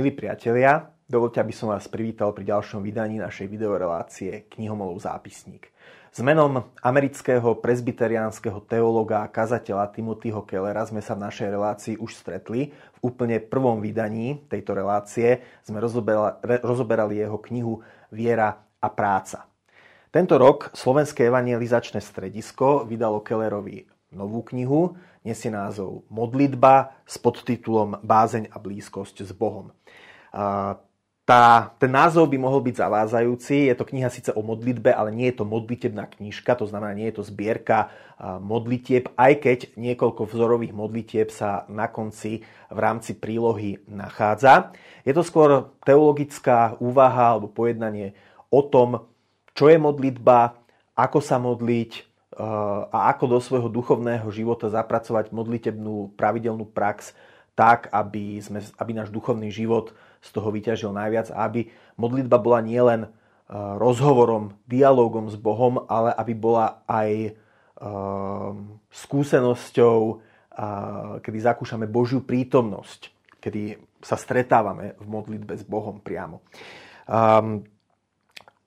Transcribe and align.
Milí 0.00 0.16
priatelia, 0.16 0.96
dovolte, 1.12 1.44
aby 1.44 1.52
som 1.52 1.68
vás 1.68 1.84
privítal 1.84 2.32
pri 2.32 2.48
ďalšom 2.48 2.80
vydaní 2.80 3.20
našej 3.20 3.52
videorelácie 3.52 4.48
Knihomolov 4.48 4.96
zápisník. 4.96 5.68
S 6.08 6.24
menom 6.24 6.72
amerického 6.80 7.60
presbyteriánskeho 7.60 8.64
teologa 8.64 9.20
a 9.20 9.28
kazateľa 9.28 9.92
Timothyho 9.92 10.40
Kellera 10.48 10.88
sme 10.88 11.04
sa 11.04 11.12
v 11.12 11.28
našej 11.28 11.48
relácii 11.52 11.94
už 12.00 12.16
stretli. 12.16 12.72
V 12.72 13.12
úplne 13.12 13.44
prvom 13.44 13.84
vydaní 13.84 14.40
tejto 14.48 14.72
relácie 14.72 15.44
sme 15.68 15.84
rozoberali 16.64 17.20
jeho 17.20 17.36
knihu 17.52 17.84
Viera 18.08 18.56
a 18.80 18.88
práca. 18.88 19.52
Tento 20.08 20.40
rok 20.40 20.72
Slovenské 20.72 21.28
evangelizačné 21.28 22.00
stredisko 22.00 22.88
vydalo 22.88 23.20
Kellerovi 23.20 23.84
novú 24.16 24.48
knihu, 24.48 24.96
nesie 25.24 25.52
názov 25.52 26.04
Modlitba 26.08 26.96
s 27.04 27.20
podtitulom 27.20 28.00
Bázeň 28.00 28.48
a 28.52 28.56
blízkosť 28.56 29.26
s 29.28 29.32
Bohom. 29.36 29.72
Tá, 31.30 31.70
ten 31.78 31.94
názov 31.94 32.26
by 32.26 32.42
mohol 32.42 32.58
byť 32.58 32.82
zavádzajúci. 32.82 33.70
Je 33.70 33.74
to 33.78 33.86
kniha 33.86 34.10
síce 34.10 34.34
o 34.34 34.42
modlitbe, 34.42 34.90
ale 34.90 35.14
nie 35.14 35.30
je 35.30 35.38
to 35.38 35.46
modlitebná 35.46 36.10
knižka, 36.10 36.58
to 36.58 36.66
znamená, 36.66 36.90
nie 36.90 37.06
je 37.06 37.22
to 37.22 37.28
zbierka 37.30 37.86
modlitieb, 38.42 39.14
aj 39.14 39.32
keď 39.38 39.58
niekoľko 39.78 40.26
vzorových 40.26 40.74
modlitieb 40.74 41.30
sa 41.30 41.70
na 41.70 41.86
konci 41.86 42.42
v 42.66 42.78
rámci 42.82 43.14
prílohy 43.14 43.78
nachádza. 43.86 44.74
Je 45.06 45.14
to 45.14 45.22
skôr 45.22 45.70
teologická 45.86 46.74
úvaha 46.82 47.38
alebo 47.38 47.46
pojednanie 47.46 48.18
o 48.50 48.66
tom, 48.66 49.06
čo 49.54 49.70
je 49.70 49.78
modlitba, 49.78 50.58
ako 50.98 51.22
sa 51.22 51.38
modliť 51.38 52.09
a 52.38 53.10
ako 53.10 53.24
do 53.26 53.38
svojho 53.42 53.66
duchovného 53.66 54.26
života 54.30 54.70
zapracovať 54.70 55.34
modlitebnú 55.34 56.14
pravidelnú 56.14 56.62
prax 56.62 57.10
tak, 57.58 57.90
aby, 57.90 58.38
sme, 58.38 58.62
aby 58.78 58.90
náš 58.94 59.10
duchovný 59.10 59.50
život 59.50 59.92
z 60.22 60.28
toho 60.30 60.48
vyťažil 60.54 60.94
najviac 60.94 61.34
a 61.34 61.44
aby 61.44 61.66
modlitba 61.98 62.38
bola 62.38 62.62
nielen 62.62 63.00
e, 63.04 63.08
rozhovorom, 63.52 64.54
dialogom 64.64 65.26
s 65.26 65.36
Bohom, 65.36 65.82
ale 65.90 66.14
aby 66.14 66.32
bola 66.38 66.86
aj 66.86 67.10
e, 67.10 67.30
skúsenosťou, 68.94 70.22
kedy 71.24 71.38
zakúšame 71.40 71.88
Božiu 71.88 72.20
prítomnosť, 72.20 73.00
kedy 73.40 73.80
sa 74.04 74.20
stretávame 74.20 74.92
v 75.00 75.06
modlitbe 75.08 75.56
s 75.56 75.64
Bohom 75.64 76.04
priamo. 76.04 76.44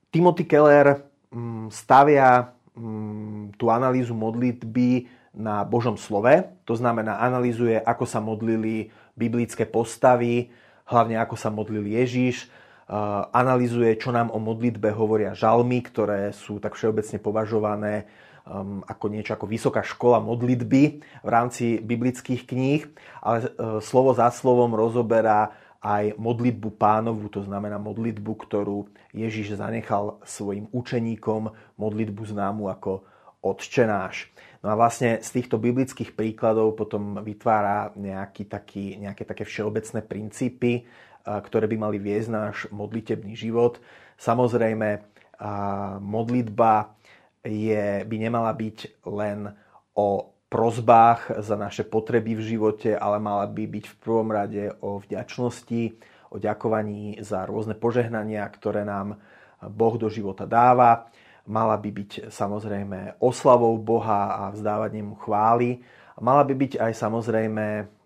Timothy 0.10 0.46
Keller 0.50 1.06
mm, 1.30 1.70
stavia 1.70 2.50
tú 3.58 3.66
analýzu 3.70 4.18
modlitby 4.18 5.06
na 5.34 5.62
Božom 5.66 5.98
slove, 5.98 6.46
to 6.66 6.74
znamená 6.74 7.22
analýzuje, 7.22 7.78
ako 7.78 8.06
sa 8.06 8.22
modlili 8.22 8.90
biblické 9.14 9.66
postavy, 9.66 10.50
hlavne 10.90 11.18
ako 11.22 11.36
sa 11.38 11.54
modlil 11.54 11.86
Ježíš, 11.86 12.50
analizuje, 13.34 13.98
čo 13.98 14.12
nám 14.12 14.30
o 14.34 14.38
modlitbe 14.42 14.92
hovoria 14.94 15.38
žalmy, 15.38 15.82
ktoré 15.86 16.36
sú 16.36 16.60
tak 16.60 16.76
všeobecne 16.76 17.18
považované 17.18 18.06
um, 18.44 18.84
ako 18.84 19.06
niečo 19.08 19.34
ako 19.34 19.48
vysoká 19.48 19.82
škola 19.82 20.20
modlitby 20.20 20.84
v 21.24 21.30
rámci 21.30 21.80
biblických 21.80 22.44
kníh, 22.44 22.84
ale 23.24 23.48
uh, 23.48 23.80
slovo 23.80 24.12
za 24.12 24.28
slovom 24.30 24.76
rozoberá 24.76 25.56
aj 25.84 26.16
modlitbu 26.16 26.80
pánovu, 26.80 27.28
to 27.28 27.44
znamená 27.44 27.76
modlitbu, 27.76 28.32
ktorú 28.40 28.88
Ježiš 29.12 29.60
zanechal 29.60 30.24
svojim 30.24 30.72
učeníkom, 30.72 31.52
modlitbu 31.76 32.24
známu 32.24 32.72
ako 32.72 33.04
odčenáš. 33.44 34.32
No 34.64 34.72
a 34.72 34.80
vlastne 34.80 35.20
z 35.20 35.30
týchto 35.36 35.60
biblických 35.60 36.16
príkladov 36.16 36.80
potom 36.80 37.20
vytvára 37.20 37.92
nejaký 38.00 38.48
taký, 38.48 38.96
nejaké 38.96 39.28
také 39.28 39.44
všeobecné 39.44 40.00
princípy, 40.08 40.88
ktoré 41.28 41.68
by 41.68 41.76
mali 41.76 42.00
viesť 42.00 42.30
náš 42.32 42.56
modlitebný 42.72 43.36
život. 43.36 43.84
Samozrejme, 44.16 45.04
modlitba 46.00 46.96
je, 47.44 48.08
by 48.08 48.16
nemala 48.16 48.56
byť 48.56 49.04
len 49.04 49.52
o 50.00 50.33
prozbách 50.54 51.42
za 51.42 51.58
naše 51.58 51.82
potreby 51.82 52.38
v 52.38 52.46
živote, 52.54 52.94
ale 52.94 53.18
mala 53.18 53.50
by 53.50 53.66
byť 53.66 53.86
v 53.90 53.96
prvom 53.98 54.30
rade 54.30 54.70
o 54.86 55.02
vďačnosti, 55.02 55.98
o 56.30 56.38
ďakovaní 56.38 57.18
za 57.26 57.50
rôzne 57.50 57.74
požehnania, 57.74 58.46
ktoré 58.54 58.86
nám 58.86 59.18
Boh 59.66 59.98
do 59.98 60.14
života 60.14 60.46
dáva 60.46 61.10
mala 61.48 61.76
by 61.76 61.90
byť 61.92 62.12
samozrejme 62.32 63.20
oslavou 63.20 63.76
Boha 63.76 64.48
a 64.48 64.52
vzdávať 64.52 64.92
mu 65.04 65.16
chvály. 65.20 65.84
Mala 66.22 66.46
by 66.48 66.54
byť 66.56 66.74
aj 66.80 66.92
samozrejme 66.94 67.66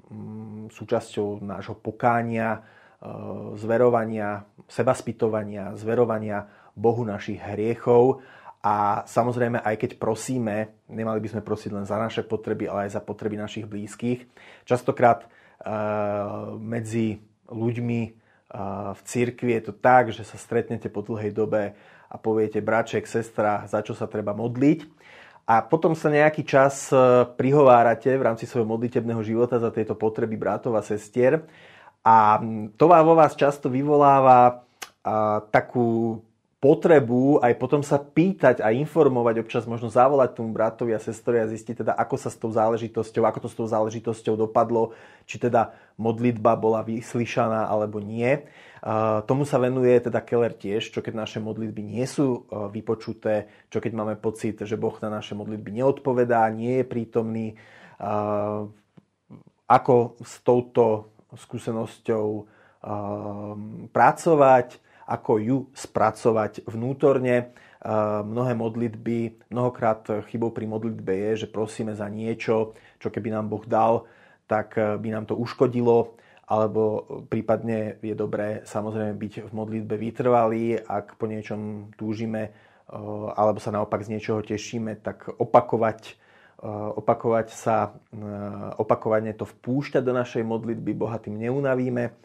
mm, 0.09 0.73
súčasťou 0.73 1.43
nášho 1.43 1.77
pokánia, 1.77 2.57
e, 2.57 2.59
zverovania, 3.59 4.47
sebaspytovania, 4.65 5.77
zverovania 5.77 6.49
Bohu 6.73 7.05
našich 7.05 7.41
hriechov 7.41 8.21
a 8.67 9.07
samozrejme, 9.07 9.63
aj 9.63 9.75
keď 9.79 9.91
prosíme, 9.95 10.75
nemali 10.91 11.23
by 11.23 11.31
sme 11.31 11.45
prosiť 11.45 11.71
len 11.71 11.87
za 11.87 11.95
naše 11.95 12.27
potreby, 12.27 12.67
ale 12.67 12.91
aj 12.91 12.99
za 12.99 13.01
potreby 13.01 13.39
našich 13.39 13.63
blízkych. 13.63 14.27
Častokrát 14.67 15.23
e, 15.23 15.27
medzi 16.59 17.23
ľuďmi 17.47 18.01
e, 18.03 18.09
v 18.91 19.01
cirkvi 19.07 19.55
je 19.55 19.71
to 19.71 19.73
tak, 19.77 20.11
že 20.11 20.27
sa 20.27 20.35
stretnete 20.35 20.91
po 20.91 20.99
dlhej 20.99 21.31
dobe 21.31 21.79
a 22.11 22.15
poviete 22.19 22.59
braček, 22.59 23.07
sestra, 23.07 23.63
za 23.71 23.79
čo 23.79 23.95
sa 23.95 24.03
treba 24.03 24.35
modliť. 24.35 24.83
A 25.47 25.63
potom 25.63 25.95
sa 25.95 26.11
nejaký 26.11 26.43
čas 26.43 26.91
e, 26.91 27.23
prihovárate 27.39 28.11
v 28.19 28.25
rámci 28.25 28.43
svojho 28.43 28.67
modlitebného 28.67 29.23
života 29.23 29.63
za 29.63 29.71
tieto 29.71 29.95
potreby 29.95 30.35
bratov 30.35 30.75
a 30.75 30.83
sestier. 30.83 31.47
A 32.03 32.43
to 32.75 32.91
vo 32.91 33.15
vás 33.15 33.31
často 33.39 33.71
vyvoláva 33.71 34.67
takú 35.55 36.19
potrebu 36.67 37.39
aj 37.39 37.55
potom 37.55 37.79
sa 37.79 37.95
pýtať 37.95 38.59
a 38.59 38.75
informovať, 38.75 39.39
občas 39.39 39.63
možno 39.63 39.87
zavolať 39.87 40.35
tomu 40.35 40.51
bratovi 40.51 40.91
a 40.91 40.99
sestrovi 40.99 41.39
a 41.39 41.47
zistiť 41.47 41.87
teda, 41.87 41.93
ako 41.95 42.15
sa 42.19 42.27
s 42.27 42.35
tou 42.35 42.51
záležitosťou, 42.51 43.23
ako 43.23 43.39
to 43.39 43.47
s 43.47 43.55
tou 43.55 43.67
záležitosťou 43.71 44.35
dopadlo, 44.35 44.91
či 45.23 45.39
teda 45.39 45.71
modlitba 45.95 46.59
bola 46.59 46.83
vyslyšaná 46.83 47.71
alebo 47.71 48.03
nie. 48.03 48.43
Tomu 49.23 49.47
sa 49.47 49.63
venuje 49.63 49.95
teda 49.95 50.19
Keller 50.27 50.51
tiež, 50.51 50.91
čo 50.91 50.99
keď 50.99 51.23
naše 51.23 51.39
modlitby 51.39 51.81
nie 51.87 52.03
sú 52.03 52.43
e, 52.45 52.67
vypočuté, 52.67 53.47
čo 53.71 53.79
keď 53.79 53.91
máme 53.95 54.15
pocit, 54.19 54.59
že 54.59 54.75
Boh 54.75 54.93
na 54.99 55.07
naše 55.07 55.39
modlitby 55.39 55.71
neodpovedá, 55.71 56.43
nie 56.51 56.83
je 56.83 56.85
prítomný. 56.85 57.47
Ako 59.67 59.95
s 60.19 60.33
touto 60.43 61.15
skúsenosťou 61.33 62.27
pracovať, 63.91 64.67
ako 65.07 65.31
ju 65.39 65.57
spracovať 65.71 66.67
vnútorne. 66.67 67.55
Mnohé 68.27 68.53
modlitby, 68.57 69.47
mnohokrát 69.47 70.27
chybou 70.27 70.51
pri 70.51 70.67
modlitbe 70.67 71.13
je, 71.31 71.45
že 71.45 71.47
prosíme 71.47 71.95
za 71.95 72.11
niečo, 72.11 72.75
čo 72.99 73.07
keby 73.07 73.31
nám 73.31 73.47
Boh 73.47 73.63
dal, 73.63 74.03
tak 74.49 74.79
e, 74.79 74.97
by 74.97 75.09
nám 75.11 75.25
to 75.27 75.35
uškodilo, 75.35 76.17
alebo 76.47 77.03
prípadne 77.27 77.99
je 77.99 78.15
dobré 78.15 78.63
samozrejme 78.63 79.13
byť 79.19 79.33
v 79.47 79.51
modlitbe 79.51 79.95
vytrvalý, 79.99 80.79
ak 80.79 81.19
po 81.19 81.27
niečom 81.27 81.91
túžime, 81.99 82.41
e, 82.47 82.51
alebo 83.35 83.59
sa 83.59 83.75
naopak 83.75 84.01
z 84.07 84.17
niečoho 84.17 84.41
tešíme, 84.41 85.03
tak 85.03 85.27
opakovať, 85.37 86.15
e, 86.63 86.67
opakovať 86.97 87.47
sa, 87.51 87.93
opakovane 88.79 89.35
to 89.35 89.43
vpúšťať 89.45 90.01
do 90.01 90.15
našej 90.15 90.43
modlitby, 90.47 90.91
Boha 90.95 91.19
tým 91.19 91.37
neunavíme 91.37 92.15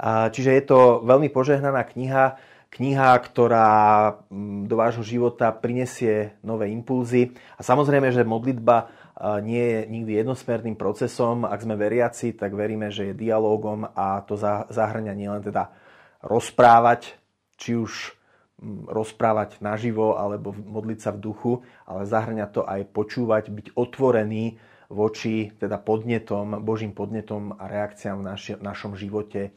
Čiže 0.00 0.50
je 0.56 0.64
to 0.64 1.04
veľmi 1.04 1.28
požehnaná 1.28 1.84
kniha, 1.84 2.40
kniha, 2.72 3.10
ktorá 3.20 3.70
mm, 4.32 4.64
do 4.64 4.74
vášho 4.80 5.04
života 5.04 5.52
prinesie 5.52 6.32
nové 6.40 6.72
impulzy. 6.72 7.36
A 7.58 7.60
samozrejme, 7.60 8.08
že 8.08 8.24
modlitba 8.24 8.88
nie 9.44 9.60
je 9.60 9.80
nikdy 9.92 10.12
jednosmerným 10.16 10.80
procesom. 10.80 11.44
Ak 11.44 11.60
sme 11.60 11.76
veriaci, 11.76 12.32
tak 12.32 12.56
veríme, 12.56 12.88
že 12.88 13.12
je 13.12 13.20
dialogom 13.20 13.84
a 13.92 14.24
to 14.24 14.40
zahrňa 14.72 15.12
nielen 15.12 15.44
teda 15.44 15.68
rozprávať, 16.24 17.20
či 17.60 17.76
už 17.76 18.16
mm, 18.56 18.88
rozprávať 18.88 19.60
naživo 19.60 20.16
alebo 20.16 20.56
modliť 20.56 20.98
sa 21.04 21.10
v 21.12 21.20
duchu, 21.20 21.52
ale 21.84 22.08
zahrňa 22.08 22.46
to 22.48 22.64
aj 22.64 22.88
počúvať, 22.88 23.52
byť 23.52 23.66
otvorený 23.76 24.56
voči 24.90 25.52
teda 25.54 25.76
podnetom, 25.78 26.64
Božím 26.64 26.96
podnetom 26.96 27.54
a 27.54 27.68
reakciám 27.68 28.24
v 28.24 28.64
našom 28.64 28.96
živote 28.96 29.54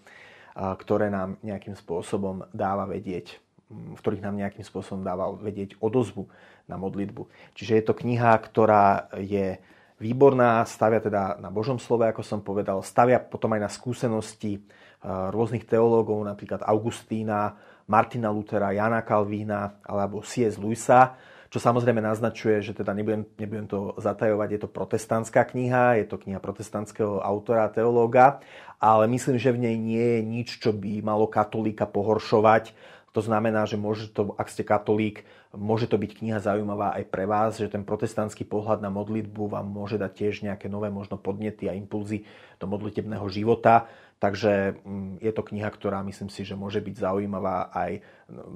ktoré 0.54 1.10
nám 1.10 1.42
nejakým 1.42 1.74
spôsobom 1.74 2.46
dáva 2.54 2.86
vedieť, 2.86 3.42
v 3.74 3.98
ktorých 3.98 4.22
nám 4.22 4.38
nejakým 4.38 4.62
spôsobom 4.62 5.02
dáva 5.02 5.34
vedieť 5.34 5.82
odozvu 5.82 6.30
na 6.70 6.78
modlitbu. 6.78 7.26
Čiže 7.58 7.74
je 7.82 7.84
to 7.84 7.98
kniha, 7.98 8.38
ktorá 8.38 9.10
je 9.18 9.58
výborná, 9.98 10.62
stavia 10.70 11.02
teda 11.02 11.42
na 11.42 11.50
Božom 11.50 11.82
slove, 11.82 12.06
ako 12.06 12.22
som 12.22 12.40
povedal, 12.44 12.84
stavia 12.86 13.18
potom 13.18 13.54
aj 13.58 13.62
na 13.66 13.72
skúsenosti 13.72 14.62
rôznych 15.06 15.68
teológov, 15.68 16.22
napríklad 16.24 16.64
Augustína, 16.64 17.60
Martina 17.90 18.32
Lutera, 18.32 18.72
Jana 18.72 19.04
Kalvína 19.04 19.84
alebo 19.84 20.24
C.S. 20.24 20.56
Lewisa, 20.56 21.20
čo 21.54 21.62
samozrejme 21.62 22.02
naznačuje, 22.02 22.66
že 22.66 22.74
teda 22.74 22.98
nebudem, 22.98 23.30
nebudem 23.38 23.70
to 23.70 23.94
zatajovať, 24.02 24.58
je 24.58 24.60
to 24.66 24.70
protestantská 24.74 25.46
kniha, 25.46 26.02
je 26.02 26.10
to 26.10 26.18
kniha 26.18 26.42
protestantského 26.42 27.22
autora, 27.22 27.70
teológa, 27.70 28.42
ale 28.82 29.06
myslím, 29.14 29.38
že 29.38 29.54
v 29.54 29.70
nej 29.70 29.78
nie 29.78 30.02
je 30.02 30.22
nič, 30.26 30.50
čo 30.58 30.74
by 30.74 31.06
malo 31.06 31.30
katolíka 31.30 31.86
pohoršovať. 31.86 32.74
To 33.14 33.22
znamená, 33.22 33.70
že 33.70 33.78
môže 33.78 34.10
to, 34.10 34.34
ak 34.34 34.50
ste 34.50 34.66
katolík, 34.66 35.30
môže 35.54 35.86
to 35.86 36.02
byť 36.02 36.26
kniha 36.26 36.42
zaujímavá 36.42 36.98
aj 36.98 37.06
pre 37.14 37.30
vás, 37.30 37.62
že 37.62 37.70
ten 37.70 37.86
protestantský 37.86 38.50
pohľad 38.50 38.82
na 38.82 38.90
modlitbu 38.90 39.54
vám 39.54 39.70
môže 39.70 40.02
dať 40.02 40.10
tiež 40.10 40.36
nejaké 40.50 40.66
nové 40.66 40.90
možno 40.90 41.22
podnety 41.22 41.70
a 41.70 41.78
impulzy 41.78 42.26
do 42.58 42.66
modlitebného 42.66 43.30
života. 43.30 43.86
Takže 44.18 44.82
mm, 44.82 45.22
je 45.22 45.30
to 45.30 45.46
kniha, 45.46 45.70
ktorá 45.70 46.02
myslím 46.02 46.34
si, 46.34 46.42
že 46.42 46.58
môže 46.58 46.82
byť 46.82 46.96
zaujímavá 46.98 47.70
aj 47.70 48.02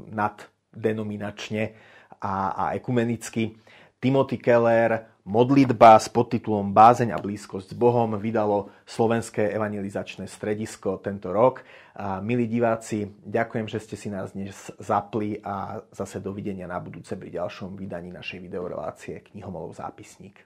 naddenominačne 0.10 1.78
a, 2.22 2.54
a 2.54 2.64
ekumenicky. 2.76 3.58
Timothy 3.98 4.38
Keller, 4.38 5.10
modlitba 5.26 5.98
s 5.98 6.06
podtitulom 6.08 6.70
Bázeň 6.70 7.12
a 7.12 7.20
blízkosť 7.20 7.74
s 7.74 7.76
Bohom 7.76 8.14
vydalo 8.16 8.70
Slovenské 8.86 9.50
evangelizačné 9.58 10.30
stredisko 10.30 11.02
tento 11.02 11.34
rok. 11.34 11.66
A 11.98 12.22
milí 12.22 12.46
diváci, 12.46 13.10
ďakujem, 13.26 13.66
že 13.66 13.82
ste 13.82 13.96
si 13.98 14.14
nás 14.14 14.38
dnes 14.38 14.70
zapli 14.78 15.42
a 15.42 15.82
zase 15.90 16.22
dovidenia 16.22 16.70
na 16.70 16.78
budúce 16.78 17.18
pri 17.18 17.34
ďalšom 17.42 17.74
vydaní 17.74 18.14
našej 18.14 18.38
videorelácie 18.38 19.26
Knihomolov 19.26 19.74
zápisník. 19.74 20.46